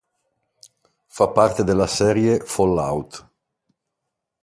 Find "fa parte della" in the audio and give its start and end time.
1.09-1.85